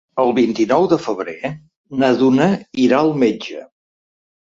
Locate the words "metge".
3.25-3.61